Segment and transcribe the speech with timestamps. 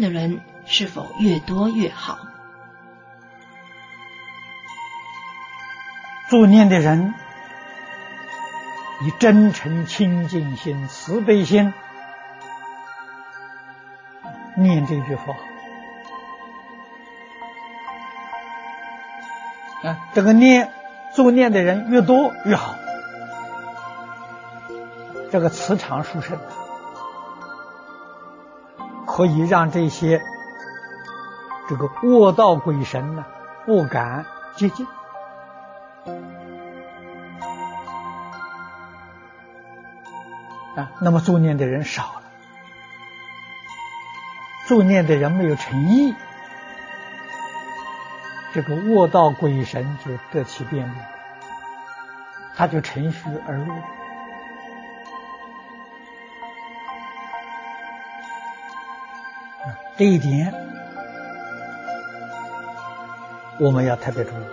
[0.00, 2.18] 的人是否越多越好？
[6.28, 7.12] 助念的人
[9.02, 11.74] 以真诚清净心、慈悲心
[14.56, 15.34] 念这句佛
[19.88, 20.70] 啊，这个念
[21.16, 22.76] 助念的人越多越好，
[25.32, 26.38] 这个磁场殊胜，
[29.20, 30.22] 可以让这些
[31.68, 33.26] 这个卧道鬼神呢
[33.66, 34.24] 不敢
[34.56, 34.86] 接近。
[40.74, 42.22] 啊，那么助念的人少了，
[44.66, 46.14] 助念的人没有诚意，
[48.54, 50.94] 这个卧道鬼神就得其便利，
[52.56, 53.74] 他就乘虚而入。
[60.00, 60.54] 这一点
[63.58, 64.44] 我们要特别注意。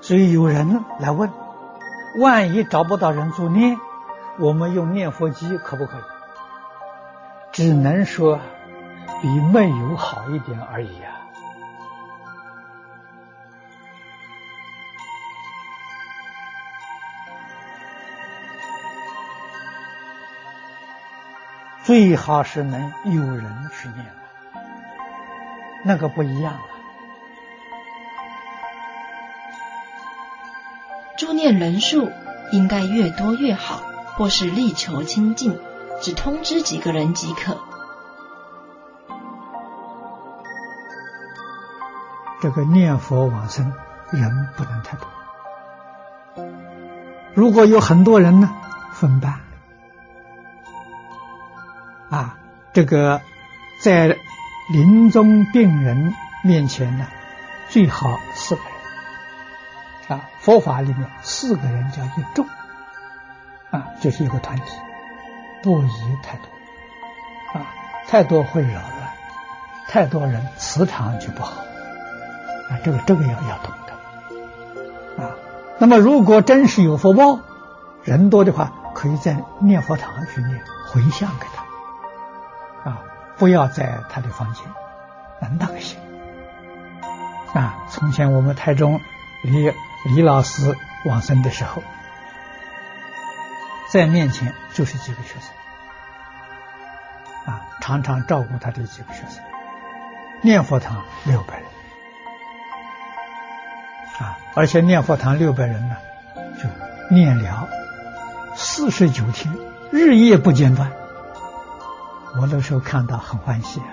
[0.00, 1.30] 所以有人来问。
[2.18, 3.78] 万一找不到人做念，
[4.38, 6.00] 我们用念佛机可不可以？
[7.52, 8.40] 只能说
[9.22, 11.15] 比没有好一点而已啊。
[21.86, 24.04] 最好是能有人去念
[25.84, 26.60] 那个不一样了。
[31.16, 32.10] 助念人数
[32.50, 33.82] 应该越多越好，
[34.16, 35.60] 或是力求清净，
[36.02, 37.56] 只通知几个人即可。
[42.40, 43.72] 这个念佛往生
[44.10, 46.44] 人不能太多，
[47.32, 48.50] 如果有很多人呢，
[48.92, 49.45] 分班。
[52.10, 52.38] 啊，
[52.72, 53.20] 这个
[53.80, 54.16] 在
[54.72, 57.06] 临终病人面前呢，
[57.68, 58.70] 最好四个人。
[60.08, 62.46] 啊，佛法里面四个人叫一众，
[63.72, 64.64] 啊，就是一个团体，
[65.64, 65.88] 不宜
[66.22, 67.66] 太多，啊，
[68.06, 69.10] 太多会扰乱，
[69.88, 71.60] 太多人磁场就不好，
[72.70, 75.34] 啊，这个这个要要懂得，啊，
[75.80, 77.40] 那么如果真是有福报，
[78.04, 81.55] 人多的话，可以在念佛堂去念回向给他，
[82.86, 83.02] 啊，
[83.36, 84.64] 不要在他的房间，
[85.58, 85.98] 那个行，
[87.52, 88.98] 啊，从前我们台中
[89.42, 89.70] 李。
[90.14, 91.82] 李老师往生的时候，
[93.90, 95.50] 在面前就是几个学生，
[97.52, 99.42] 啊，常常照顾他的几个学生。
[100.42, 101.64] 念佛堂六百人，
[104.20, 105.96] 啊，而且念佛堂六百人呢，
[106.62, 106.68] 就
[107.12, 107.68] 念了
[108.54, 109.52] 四十九天，
[109.90, 110.92] 日夜不间断。
[112.40, 113.86] 我那时候看到很欢喜啊，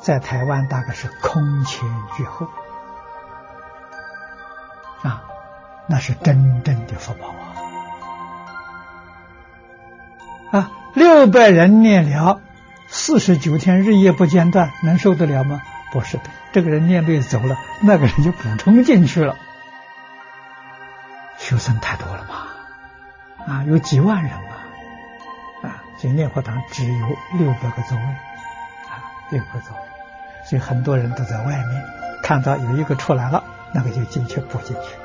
[0.00, 2.46] 在台湾大概是空前绝后。
[5.02, 5.22] 啊，
[5.86, 7.28] 那是真正的福报
[10.50, 10.58] 啊！
[10.58, 12.40] 啊，六百人念了
[12.88, 15.60] 四十九天，日夜不间断，能受得了吗？
[15.92, 19.36] 不是的，这个人念对走了，那个人就补充进去了。
[21.38, 24.32] 学生太多了嘛，啊，有几万人，
[25.98, 27.06] 所以念佛堂只有
[27.38, 29.82] 六百个座位，啊，六个座位，
[30.44, 31.84] 所以很多人都在外面
[32.22, 33.42] 看到有一个出来了。
[33.72, 34.96] 那个就进去补进去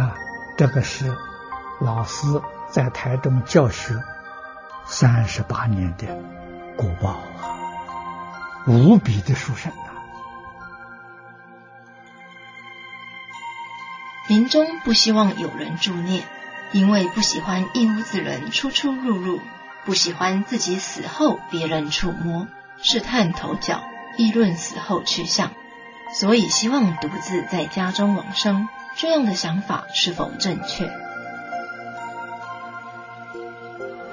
[0.00, 0.14] 啊！
[0.56, 1.16] 这个是
[1.80, 2.26] 老师
[2.68, 4.00] 在台中教学
[4.84, 6.06] 三十八年的
[6.76, 7.58] 古报啊，
[8.66, 9.90] 无比的殊胜啊！
[14.28, 16.24] 临终不希望有人助念，
[16.72, 19.40] 因为不喜欢一屋子人出出入入，
[19.84, 22.48] 不喜欢自己死后别人触摸、
[22.82, 23.82] 试探头角。
[24.18, 25.52] 议论死后去向，
[26.14, 28.68] 所以希望独自在家中往生。
[28.94, 30.90] 这样的想法是否正确？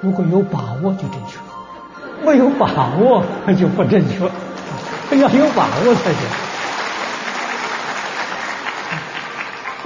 [0.00, 1.38] 如果有把握就正确，
[2.24, 4.20] 没有把握那就不正确。
[5.18, 6.49] 要有把握才行。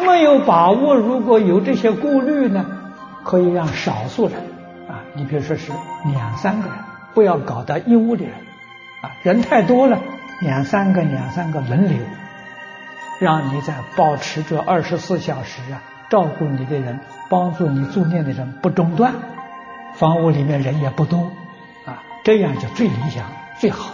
[0.00, 2.64] 没有把握，如果有这些顾虑呢，
[3.24, 4.36] 可以让少数人
[4.88, 5.72] 啊，你比如说是
[6.12, 6.76] 两三个人，
[7.14, 8.34] 不要搞到一屋的人。
[9.02, 9.98] 啊，人太多了，
[10.40, 11.98] 两三个、两三个轮流，
[13.18, 19.12] 让你在保持着二十四小时啊，照顾你的人，帮助你助念的人不中断，
[19.94, 21.32] 房屋里面人也不多，
[21.84, 23.24] 啊，这样就最理想、
[23.58, 23.92] 最好。